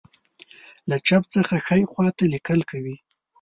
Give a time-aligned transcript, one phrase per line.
[0.89, 2.95] له چپ څخه ښی خواته لیکل کوي.